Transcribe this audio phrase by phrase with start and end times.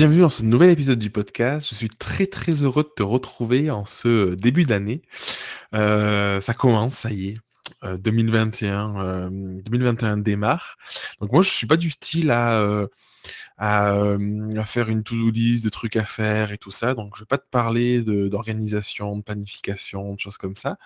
[0.00, 1.68] Bienvenue dans ce nouvel épisode du podcast.
[1.68, 5.02] Je suis très très heureux de te retrouver en ce début d'année.
[5.74, 7.34] Euh, ça commence, ça y est.
[7.82, 9.30] 2021,
[9.64, 10.76] 2021 démarre.
[11.20, 12.86] Donc moi, je suis pas du style à
[13.58, 16.94] à, à, faire une to-do list de trucs à faire et tout ça.
[16.94, 20.78] Donc, je vais pas te parler d'organisation, de, planification, de choses comme ça.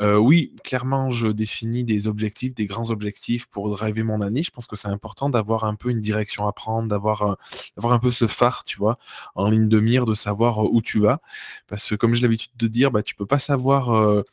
[0.00, 4.42] Euh, oui, clairement, je définis des objectifs, des grands objectifs pour driver mon année.
[4.42, 7.36] Je pense que c'est important d'avoir un peu une direction à prendre, d'avoir
[7.76, 8.98] d'avoir un peu ce phare, tu vois,
[9.34, 11.20] en ligne de mire, de savoir où tu vas.
[11.68, 14.24] Parce que comme j'ai l'habitude de dire, bah, tu peux pas savoir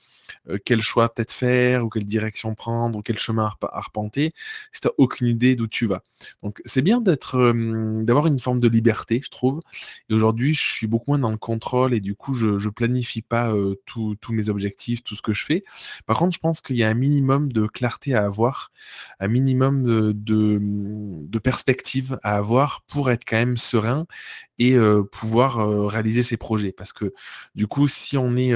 [0.50, 4.34] euh, quel choix peut-être faire ou quelle direction prendre ou quel chemin arpenter
[4.72, 6.04] si tu n'as aucune idée d'où tu vas.
[6.44, 7.54] Donc c'est bien d'être,
[8.04, 9.62] d'avoir une forme de liberté, je trouve.
[10.10, 13.22] Et aujourd'hui, je suis beaucoup moins dans le contrôle et du coup, je, je planifie
[13.22, 13.54] pas
[13.86, 15.64] tous mes objectifs, tout ce que je fais.
[16.06, 18.72] Par contre, je pense qu'il y a un minimum de clarté à avoir,
[19.20, 24.06] un minimum de, de perspective à avoir pour être quand même serein
[24.70, 24.78] et
[25.12, 26.72] pouvoir réaliser ses projets.
[26.72, 27.14] Parce que
[27.56, 28.54] du coup, si on est,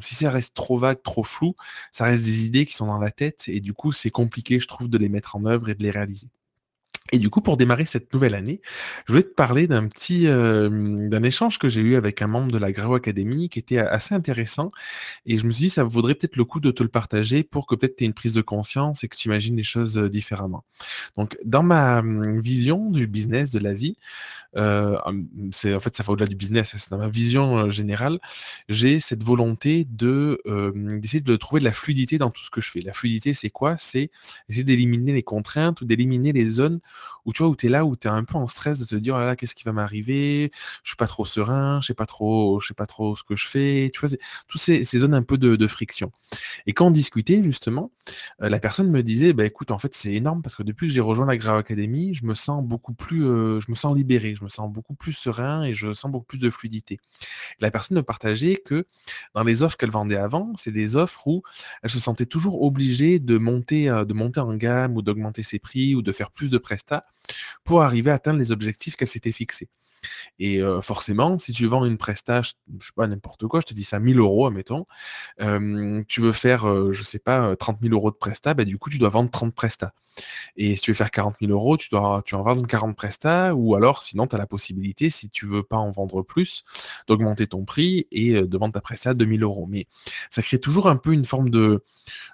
[0.00, 1.54] si ça reste trop vague, trop flou,
[1.92, 4.68] ça reste des idées qui sont dans la tête et du coup, c'est compliqué, je
[4.68, 6.28] trouve, de les mettre en œuvre et de les réaliser.
[7.12, 8.60] Et du coup, pour démarrer cette nouvelle année,
[9.06, 12.58] je voulais te parler d'un petit d'un échange que j'ai eu avec un membre de
[12.58, 14.70] la Grao Academy qui était assez intéressant.
[15.26, 17.66] Et je me suis dit, ça vaudrait peut-être le coup de te le partager pour
[17.66, 20.64] que peut-être tu aies une prise de conscience et que tu imagines les choses différemment.
[21.16, 23.96] Donc, dans ma vision du business, de la vie,
[24.56, 24.98] euh,
[25.52, 28.18] c'est en fait ça va au-delà du business, c'est dans ma vision générale,
[28.68, 30.38] j'ai cette volonté de
[31.00, 32.80] d'essayer de trouver de la fluidité dans tout ce que je fais.
[32.80, 33.76] La fluidité, c'est quoi?
[33.78, 34.10] C'est
[34.48, 36.80] essayer d'éliminer les contraintes ou d'éliminer les zones
[37.24, 38.84] où tu vois où tu es là où tu es un peu en stress de
[38.84, 40.50] te dire oh là, qu'est-ce qui va m'arriver?
[40.82, 43.36] Je suis pas trop serein, je sais pas trop, je sais pas trop ce que
[43.36, 44.16] je fais, tu vois,
[44.48, 46.12] toutes ces, ces, zones un peu de, de, friction.
[46.66, 47.92] Et quand on discutait justement,
[48.38, 51.00] la personne me disait bah écoute en fait c'est énorme parce que depuis que j'ai
[51.00, 54.48] rejoint la Grave Academy, je me sens beaucoup plus je me sens libéré, je me
[54.48, 56.98] sens beaucoup plus serein et je sens beaucoup plus de fluidité.
[57.60, 58.86] La personne me partageait que
[59.34, 61.42] dans les offres qu'elle vendait avant, c'est des offres où
[61.82, 65.58] elle se sentait toujours obligée de monter, euh, de monter en gamme ou d'augmenter ses
[65.58, 66.58] prix ou de faire plus de
[67.64, 69.68] pour arriver à atteindre les objectifs qu'elle s'était fixés.
[70.38, 73.84] Et forcément, si tu vends une prestation, je sais pas, n'importe quoi, je te dis
[73.84, 74.86] ça 1000 euros, admettons,
[76.08, 78.98] tu veux faire, je sais pas, 30 000 euros de prestat, bah, du coup, tu
[78.98, 79.92] dois vendre 30 prestats.
[80.56, 83.54] Et si tu veux faire 40 000 euros, tu dois, tu en vendre 40 prestats,
[83.54, 86.64] ou alors, sinon, tu as la possibilité, si tu veux pas en vendre plus,
[87.08, 89.66] d'augmenter ton prix et de vendre ta prestat à 2000 euros.
[89.68, 89.86] Mais
[90.30, 91.82] ça crée toujours un peu une forme de,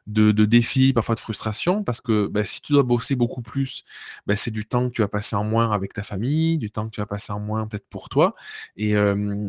[0.07, 3.85] de, défi, parfois de frustration, parce que bah, si tu dois bosser beaucoup plus,
[4.27, 6.87] bah, c'est du temps que tu vas passer en moins avec ta famille, du temps
[6.87, 8.35] que tu vas passer en moins peut-être pour toi
[8.77, 8.95] et,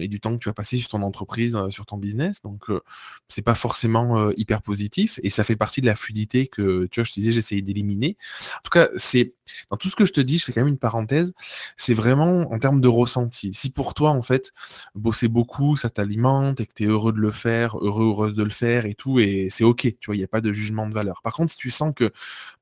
[0.07, 2.41] du temps que tu vas passer sur ton entreprise, sur ton business.
[2.41, 2.65] Donc,
[3.27, 7.05] c'est pas forcément hyper positif et ça fait partie de la fluidité que, tu vois,
[7.05, 8.17] je te disais, j'essayais d'éliminer.
[8.57, 9.33] En tout cas, c'est
[9.69, 11.33] dans tout ce que je te dis, je fais quand même une parenthèse,
[11.77, 13.53] c'est vraiment en termes de ressenti.
[13.53, 14.51] Si pour toi, en fait,
[14.95, 18.43] bosser beaucoup, ça t'alimente et que tu es heureux de le faire, heureux, heureuse de
[18.43, 20.87] le faire et tout, et c'est OK, tu vois, il n'y a pas de jugement
[20.87, 21.21] de valeur.
[21.23, 22.11] Par contre, si tu sens que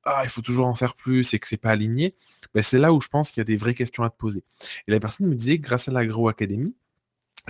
[0.04, 2.14] ah, il faut toujours en faire plus et que c'est pas aligné,
[2.54, 4.42] ben c'est là où je pense qu'il y a des vraies questions à te poser.
[4.86, 6.74] Et la personne me disait, grâce à l'Agro Academy,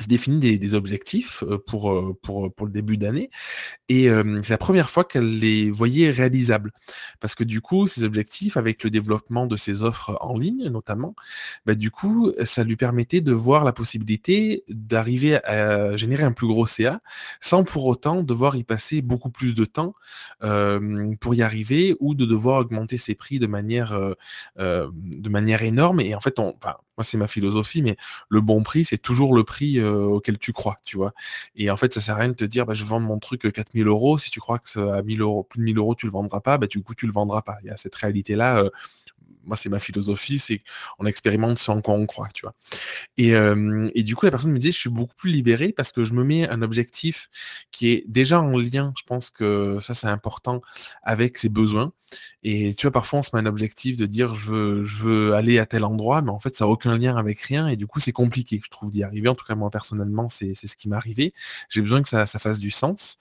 [0.00, 3.31] se définit des, des, objectifs pour, pour, pour le début d'année.
[3.88, 4.09] Et
[4.43, 6.72] c'est la première fois qu'elle les voyait réalisables.
[7.21, 11.15] Parce que du coup, ces objectifs, avec le développement de ses offres en ligne notamment,
[11.66, 16.47] bah, du coup, ça lui permettait de voir la possibilité d'arriver à générer un plus
[16.47, 17.00] gros CA
[17.41, 19.94] sans pour autant devoir y passer beaucoup plus de temps
[21.20, 23.99] pour y arriver ou de devoir augmenter ses prix de manière,
[24.56, 26.00] de manière énorme.
[26.00, 27.97] Et en fait, on, enfin, moi, c'est ma philosophie, mais
[28.28, 31.12] le bon prix, c'est toujours le prix auquel tu crois, tu vois.
[31.56, 33.50] Et en fait, ça sert à rien de te dire, bah, je vends mon truc
[33.53, 34.19] 4000 euros.
[34.19, 36.58] Si tu crois que à 1000 euros, plus de 1000 euros, tu le vendras pas,
[36.58, 37.56] bah, du coup, tu le vendras pas.
[37.62, 38.64] Il y a cette réalité-là
[39.48, 40.60] moi, c'est ma philosophie, c'est
[40.97, 42.54] qu'on expérimente ce en quoi on croit, tu vois.
[43.16, 43.32] Et,
[43.94, 46.14] et, du coup, la personne me disait, je suis beaucoup plus libéré parce que je
[46.14, 47.28] me mets un objectif
[47.72, 50.60] qui est déjà en lien, je pense que ça, c'est important,
[51.03, 51.92] avec ses besoins.
[52.42, 55.34] Et tu vois, parfois, on se met un objectif de dire, je veux, je veux
[55.34, 57.69] aller à tel endroit, mais en fait, ça n'a aucun lien avec rien.
[57.69, 59.28] Et du coup, c'est compliqué, je trouve, d'y arriver.
[59.28, 61.34] En tout cas, moi, personnellement, c'est ce qui m'est arrivé.
[61.69, 63.19] J'ai besoin que ça, ça, fasse du sens.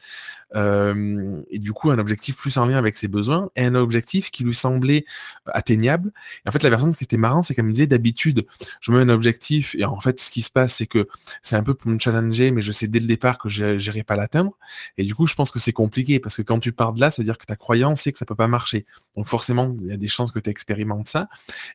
[0.56, 4.44] et du coup, un objectif plus en lien avec ses besoins et un objectif qui
[4.44, 5.06] lui semblait
[5.48, 6.12] atteignable
[6.46, 8.46] et en fait, la personne, qui était marrant, c'est qu'elle me disait d'habitude,
[8.82, 11.08] je me mets un objectif et en fait, ce qui se passe, c'est que
[11.42, 14.04] c'est un peu pour me challenger, mais je sais dès le départ que je n'irai
[14.04, 14.58] pas l'atteindre.
[14.98, 17.10] Et du coup, je pense que c'est compliqué parce que quand tu pars de là,
[17.12, 18.86] ça veut dire que ta croyance, c'est que ça peut pas marcher.
[19.16, 21.28] Donc forcément, il y a des chances que tu expérimentes ça.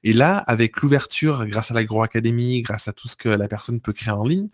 [0.04, 3.92] Et là, avec l'ouverture, grâce à l'agro-académie, grâce à tout ce que la personne peut
[3.92, 4.48] créer en ligne,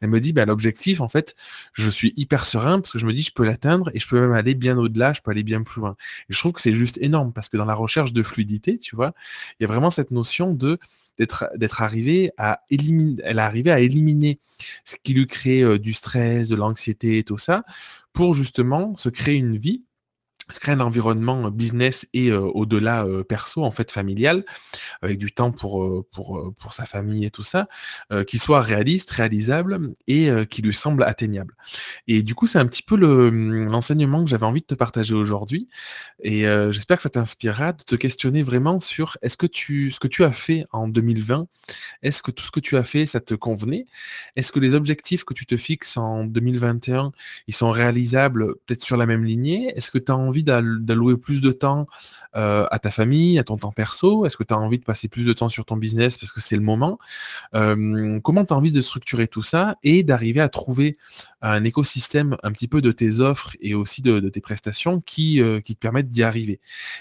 [0.00, 1.36] elle me dit, bah, l'objectif, en fait,
[1.72, 4.20] je suis hyper serein parce que je me dis, je peux l'atteindre et je peux
[4.20, 5.96] même aller bien au-delà, je peux aller bien plus loin.
[6.28, 8.96] Et je trouve que c'est juste énorme parce que dans la recherche de fluidité, tu
[8.96, 9.14] vois,
[9.58, 10.78] il y a vraiment cette notion de
[11.18, 14.38] d'être arrivé à éliminer, elle est arrivée à éliminer
[14.86, 17.62] ce qui lui crée du stress, de l'anxiété, tout ça,
[18.14, 19.82] pour justement se créer une vie
[20.54, 24.44] se créer un environnement business et au-delà perso en fait familial
[25.02, 27.68] avec du temps pour pour pour sa famille et tout ça
[28.26, 31.54] qui soit réaliste réalisable et qui lui semble atteignable.
[32.06, 35.14] Et du coup c'est un petit peu mmh, l'enseignement que j'avais envie de te partager
[35.14, 35.68] aujourd'hui
[36.22, 40.08] et j'espère que ça t'inspirera de te questionner vraiment sur est-ce que tu ce que
[40.08, 41.46] tu as fait en 2020
[42.02, 43.86] est-ce que tout ce que tu as fait ça te convenait?
[44.36, 47.12] Est-ce que les objectifs que tu te fixes en 2021
[47.46, 49.72] ils sont réalisables peut-être sur la même lignée?
[49.76, 51.86] Est-ce que tu as envie d'allouer plus de temps
[52.36, 54.24] euh, à ta famille, à ton temps perso?
[54.24, 56.40] Est-ce que tu as envie de passer plus de temps sur ton business parce que
[56.40, 56.98] c'est le moment?
[57.52, 60.96] Comment tu as envie de structurer tout ça et d'arriver à trouver
[61.42, 65.60] un écosystème un petit peu de tes offres et aussi de, tes prestations qui, euh,
[65.60, 66.60] qui te permettent d'y arriver?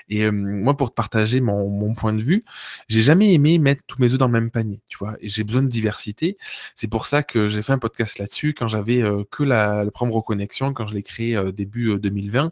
[0.09, 2.43] Et moi, pour te partager mon, mon point de vue,
[2.87, 5.61] j'ai jamais aimé mettre tous mes œufs dans le même panier, tu vois, j'ai besoin
[5.61, 6.37] de diversité.
[6.75, 9.91] C'est pour ça que j'ai fait un podcast là-dessus quand j'avais euh, que la, la
[9.91, 12.51] Prendre Reconnexion, quand je l'ai créé début 2020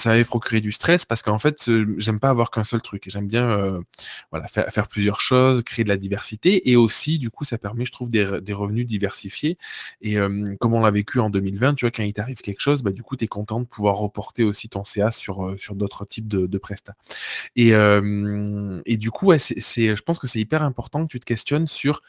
[0.00, 3.04] ça m'avait procuré du stress parce qu'en fait, j'aime pas avoir qu'un seul truc.
[3.06, 3.80] J'aime bien euh,
[4.30, 7.92] voilà, faire, plusieurs choses, créer de la diversité et aussi, du coup, ça permet, je
[7.92, 9.58] trouve, des, des revenus diversifiés.
[10.00, 10.16] Et
[10.58, 13.02] comme on l'a vécu en 2020, tu vois, quand il t'arrive quelque chose, bah, du
[13.02, 16.28] coup, tu es content de pouvoir reporter aussi ton CA sur, euh, sur d'autres types
[16.28, 16.94] de, prestats.
[17.56, 22.02] Et, et du coup, je pense que c'est hyper important que tu te questionnes sur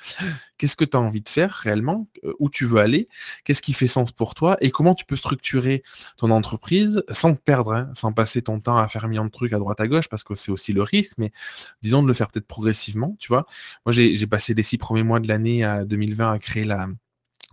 [0.57, 3.07] qu'est-ce que tu as envie de faire réellement, euh, où tu veux aller,
[3.43, 5.83] qu'est-ce qui fait sens pour toi et comment tu peux structurer
[6.17, 9.59] ton entreprise sans perdre, sans passer ton temps à faire un million de trucs à
[9.59, 11.31] droite à gauche, parce que c'est aussi le risque, mais
[11.81, 13.45] disons de le faire peut-être progressivement, tu vois.
[13.85, 16.87] Moi, j'ai passé les six premiers mois de l'année à 2020 à créer la,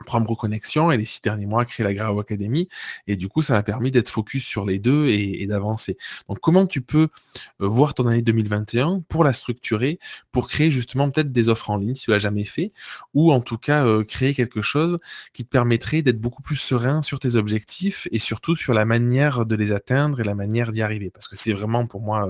[0.07, 2.69] prendre Reconnexion et les six derniers mois créer la Grao Academy.
[3.07, 5.97] Et du coup, ça m'a permis d'être focus sur les deux et, d'avancer.
[6.29, 7.09] Donc, comment tu peux
[7.61, 9.99] euh, voir ton année 2021 pour la structurer,
[10.33, 12.73] pour créer justement peut-être des offres en ligne si tu l'as jamais fait,
[13.15, 14.99] ou en tout cas euh, créer quelque chose
[15.33, 19.47] qui te permettrait d'être beaucoup plus serein sur tes objectifs et surtout sur la manière
[19.47, 21.11] de les atteindre et la manière d'y arriver?
[21.11, 22.29] Parce que c'est vraiment pour moi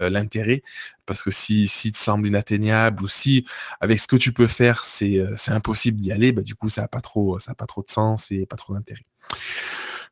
[0.00, 0.62] euh, l'intérêt
[1.06, 3.46] parce que si, si te semble inatteignable ou si
[3.80, 6.88] avec ce que tu peux faire c'est impossible d'y aller, bah du coup ça n'a
[6.88, 7.00] pas
[7.54, 9.06] pas trop de sens et pas trop d'intérêt.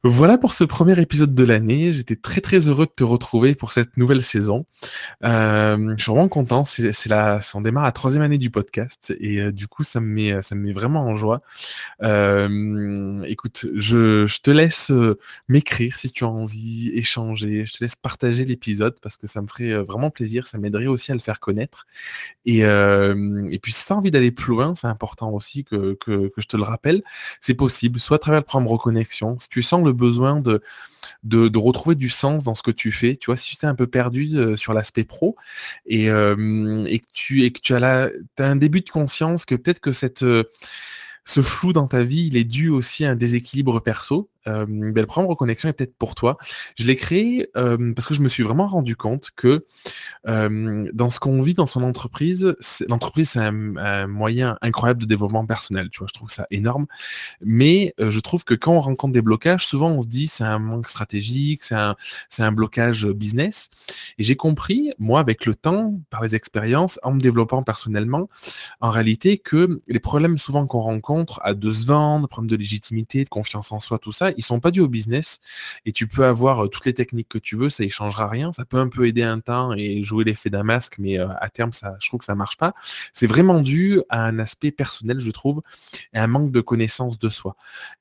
[0.06, 1.94] Voilà pour ce premier épisode de l'année.
[1.94, 4.66] J'étais très très heureux de te retrouver pour cette nouvelle saison.
[5.24, 6.64] Euh, je suis vraiment content.
[6.64, 10.06] C'est, la, on démarre la troisième année du podcast et euh, du coup ça me
[10.06, 11.40] met, vraiment en joie.
[12.02, 14.92] Euh, écoute, je, te laisse
[15.48, 17.64] m'écrire si tu as envie, échanger.
[17.64, 20.46] Je te laisse partager l'épisode parce que ça me ferait vraiment plaisir.
[20.46, 21.86] Ça m'aiderait aussi à le faire connaître.
[22.44, 22.60] Et,
[23.62, 26.62] puis si tu as envie d'aller plus loin, c'est important aussi que je te le
[26.62, 27.02] rappelle.
[27.40, 29.38] C'est possible, soit à travers le programme Reconnexion.
[29.38, 30.60] Si tu sens le besoin de,
[31.56, 33.16] retrouver du sens dans ce que tu fais.
[33.16, 35.36] Tu vois, si tu es un peu perdu euh, sur l'aspect pro
[35.86, 39.80] et, euh, et, que tu, et que tu as un début de conscience que peut-être
[39.80, 40.44] que cette, euh,
[41.24, 45.06] ce flou dans ta vie, il est dû aussi à un déséquilibre perso euh, ben,
[45.06, 46.36] le reconnexion est peut-être pour toi.
[46.76, 49.66] Je l'ai créé parce que je me suis vraiment rendu compte que
[50.24, 52.54] dans ce qu'on vit dans son entreprise,
[52.88, 55.88] l'entreprise c'est un, moyen incroyable de développement personnel.
[55.90, 56.86] Tu vois, je trouve ça énorme.
[57.40, 60.58] Mais je trouve que quand on rencontre des blocages, souvent on se dit c'est un
[60.58, 61.96] manque stratégique, c'est un,
[62.38, 63.70] un blocage business.
[64.18, 68.28] Et j'ai compris, moi, avec le temps, par les expériences, en me développant personnellement,
[68.80, 73.24] en réalité, que les problèmes souvent qu'on rencontre à de se vendre, problèmes de légitimité,
[73.24, 75.40] de confiance en soi, tout ça, ils sont pas dus au business
[75.86, 78.52] et tu peux avoir toutes les techniques que tu veux, ça y changera rien.
[78.52, 81.72] Ça peut un peu aider un temps et jouer l'effet d'un masque, mais à terme,
[81.72, 82.74] ça, je trouve que ça marche pas.
[83.12, 85.62] C'est vraiment dû à un aspect personnel, je trouve,
[86.12, 87.56] et un manque de connaissance de soi.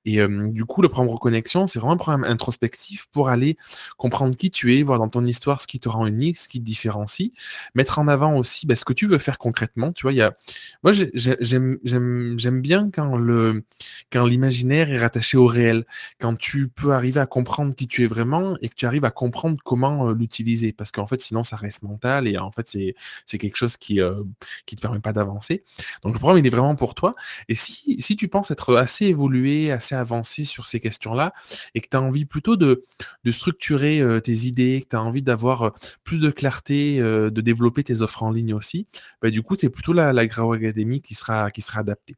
[0.05, 3.57] Et du coup, le prendre reconnexion, c'est vraiment un programme introspectif pour aller
[3.97, 6.59] comprendre qui tu es, voir dans ton histoire ce qui te rend unique, ce qui
[6.59, 7.31] te différencie,
[7.75, 9.91] mettre en avant aussi bah, ce que tu veux faire concrètement.
[9.91, 10.35] Tu vois, il y a,
[10.83, 13.63] moi, j'aime bien quand le,
[14.11, 15.85] quand l'imaginaire est rattaché au réel,
[16.23, 19.11] quand tu peux arriver à comprendre qui tu es vraiment et que tu arrives à
[19.11, 20.71] comprendre comment l'utiliser.
[20.71, 24.23] Parce qu'en fait, sinon, ça reste mental et en fait, c'est, quelque chose qui ne
[24.65, 25.65] qui te permet pas d'avancer.
[26.01, 27.13] Donc, le programme, il est vraiment pour toi.
[27.49, 31.33] Et si, tu penses être assez évolué, assez avancé sur ces questions-là
[31.75, 32.85] et que tu as envie plutôt de,
[33.29, 35.73] structurer tes idées, que tu as envie d'avoir
[36.05, 38.87] plus de clarté, de développer tes offres en ligne aussi,
[39.21, 42.15] bah, du coup, c'est plutôt la, la Grau Academy qui sera, qui sera adaptée.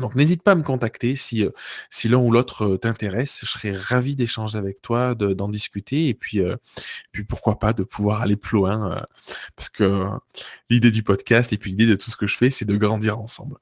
[0.00, 1.46] Donc n'hésite pas à me contacter si,
[1.90, 3.40] si l'un ou l'autre t'intéresse.
[3.42, 6.40] Je serais ravi d'échanger avec toi, d'en discuter et puis,
[7.12, 9.04] puis pourquoi pas de pouvoir aller plus loin
[9.56, 10.06] parce que
[10.70, 13.18] l'idée du podcast et puis l'idée de tout ce que je fais, c'est de grandir
[13.18, 13.56] ensemble.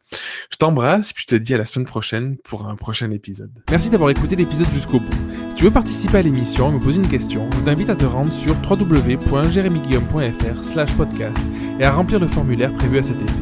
[0.50, 3.52] Je t'embrasse et puis je te dis à la semaine prochaine pour un prochain épisode.
[3.70, 5.12] Merci d'avoir écouté l'épisode jusqu'au bout.
[5.50, 8.04] Si tu veux participer à l'émission et me poser une question, je t'invite à te
[8.04, 11.38] rendre sur www.jeremyguillaume.fr slash podcast
[11.78, 13.41] et à remplir le formulaire prévu à cet effet.